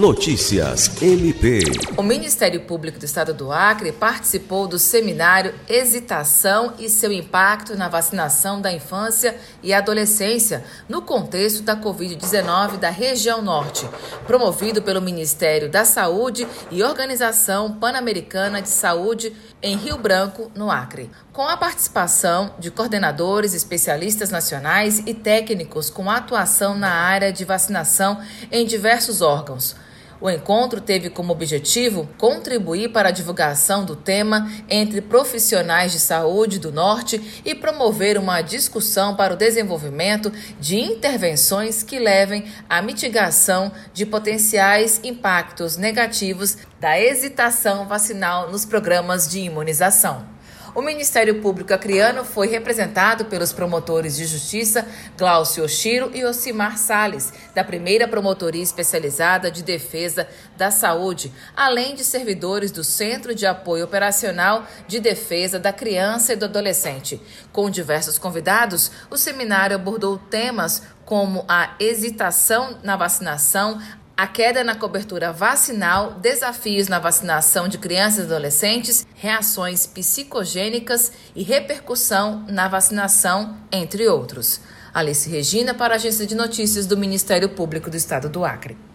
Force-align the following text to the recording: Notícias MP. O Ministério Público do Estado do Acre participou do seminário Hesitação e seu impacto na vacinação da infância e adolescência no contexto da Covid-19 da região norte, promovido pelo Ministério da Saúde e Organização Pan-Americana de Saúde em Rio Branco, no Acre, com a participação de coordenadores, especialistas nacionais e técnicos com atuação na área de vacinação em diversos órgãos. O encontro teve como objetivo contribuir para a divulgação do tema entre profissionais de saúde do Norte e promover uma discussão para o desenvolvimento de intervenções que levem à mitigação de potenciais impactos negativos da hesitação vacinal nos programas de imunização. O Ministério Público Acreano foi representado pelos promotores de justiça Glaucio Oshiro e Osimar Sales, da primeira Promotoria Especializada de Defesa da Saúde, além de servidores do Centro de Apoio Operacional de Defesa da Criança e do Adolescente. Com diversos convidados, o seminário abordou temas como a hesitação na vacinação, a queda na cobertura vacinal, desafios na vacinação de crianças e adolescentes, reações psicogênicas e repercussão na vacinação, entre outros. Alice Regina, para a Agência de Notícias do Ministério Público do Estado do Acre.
Notícias 0.00 0.90
MP. 1.02 1.60
O 1.94 2.02
Ministério 2.02 2.62
Público 2.62 2.98
do 2.98 3.04
Estado 3.04 3.34
do 3.34 3.52
Acre 3.52 3.92
participou 3.92 4.66
do 4.66 4.78
seminário 4.78 5.54
Hesitação 5.68 6.72
e 6.78 6.88
seu 6.88 7.12
impacto 7.12 7.76
na 7.76 7.86
vacinação 7.86 8.62
da 8.62 8.72
infância 8.72 9.36
e 9.62 9.74
adolescência 9.74 10.64
no 10.88 11.02
contexto 11.02 11.62
da 11.62 11.76
Covid-19 11.76 12.78
da 12.78 12.88
região 12.88 13.42
norte, 13.42 13.86
promovido 14.26 14.80
pelo 14.80 15.02
Ministério 15.02 15.68
da 15.68 15.84
Saúde 15.84 16.48
e 16.70 16.82
Organização 16.82 17.70
Pan-Americana 17.70 18.62
de 18.62 18.70
Saúde 18.70 19.36
em 19.62 19.76
Rio 19.76 19.98
Branco, 19.98 20.50
no 20.54 20.70
Acre, 20.70 21.10
com 21.30 21.42
a 21.42 21.58
participação 21.58 22.54
de 22.58 22.70
coordenadores, 22.70 23.52
especialistas 23.52 24.30
nacionais 24.30 25.02
e 25.04 25.12
técnicos 25.12 25.90
com 25.90 26.10
atuação 26.10 26.74
na 26.74 26.90
área 26.90 27.30
de 27.30 27.44
vacinação 27.44 28.18
em 28.50 28.64
diversos 28.64 29.20
órgãos. 29.20 29.76
O 30.20 30.28
encontro 30.28 30.82
teve 30.82 31.08
como 31.08 31.32
objetivo 31.32 32.06
contribuir 32.18 32.92
para 32.92 33.08
a 33.08 33.12
divulgação 33.12 33.86
do 33.86 33.96
tema 33.96 34.50
entre 34.68 35.00
profissionais 35.00 35.92
de 35.92 35.98
saúde 35.98 36.58
do 36.58 36.70
Norte 36.70 37.40
e 37.42 37.54
promover 37.54 38.18
uma 38.18 38.42
discussão 38.42 39.16
para 39.16 39.32
o 39.32 39.36
desenvolvimento 39.36 40.30
de 40.60 40.78
intervenções 40.78 41.82
que 41.82 41.98
levem 41.98 42.44
à 42.68 42.82
mitigação 42.82 43.72
de 43.94 44.04
potenciais 44.04 45.00
impactos 45.02 45.78
negativos 45.78 46.58
da 46.78 47.00
hesitação 47.00 47.88
vacinal 47.88 48.50
nos 48.50 48.66
programas 48.66 49.26
de 49.26 49.40
imunização. 49.40 50.39
O 50.72 50.82
Ministério 50.82 51.40
Público 51.40 51.74
Acreano 51.74 52.24
foi 52.24 52.46
representado 52.46 53.24
pelos 53.24 53.52
promotores 53.52 54.16
de 54.16 54.24
justiça 54.24 54.86
Glaucio 55.18 55.64
Oshiro 55.64 56.12
e 56.14 56.24
Osimar 56.24 56.78
Sales, 56.78 57.32
da 57.52 57.64
primeira 57.64 58.06
Promotoria 58.06 58.62
Especializada 58.62 59.50
de 59.50 59.64
Defesa 59.64 60.28
da 60.56 60.70
Saúde, 60.70 61.32
além 61.56 61.96
de 61.96 62.04
servidores 62.04 62.70
do 62.70 62.84
Centro 62.84 63.34
de 63.34 63.46
Apoio 63.46 63.84
Operacional 63.84 64.64
de 64.86 65.00
Defesa 65.00 65.58
da 65.58 65.72
Criança 65.72 66.34
e 66.34 66.36
do 66.36 66.44
Adolescente. 66.44 67.20
Com 67.52 67.68
diversos 67.68 68.16
convidados, 68.16 68.92
o 69.10 69.16
seminário 69.16 69.74
abordou 69.74 70.18
temas 70.18 70.82
como 71.04 71.44
a 71.48 71.74
hesitação 71.80 72.78
na 72.84 72.96
vacinação, 72.96 73.82
a 74.20 74.26
queda 74.26 74.62
na 74.62 74.74
cobertura 74.74 75.32
vacinal, 75.32 76.12
desafios 76.12 76.88
na 76.88 76.98
vacinação 76.98 77.66
de 77.66 77.78
crianças 77.78 78.18
e 78.18 78.26
adolescentes, 78.26 79.06
reações 79.14 79.86
psicogênicas 79.86 81.10
e 81.34 81.42
repercussão 81.42 82.44
na 82.46 82.68
vacinação, 82.68 83.56
entre 83.72 84.06
outros. 84.08 84.60
Alice 84.92 85.26
Regina, 85.26 85.72
para 85.72 85.94
a 85.94 85.96
Agência 85.96 86.26
de 86.26 86.34
Notícias 86.34 86.84
do 86.84 86.98
Ministério 86.98 87.48
Público 87.48 87.88
do 87.88 87.96
Estado 87.96 88.28
do 88.28 88.44
Acre. 88.44 88.89